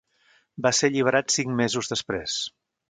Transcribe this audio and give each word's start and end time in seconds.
Va 0.67 0.71
ser 0.79 0.89
alliberat 0.93 1.37
cinc 1.37 1.55
mesos 1.61 1.95
després. 1.97 2.41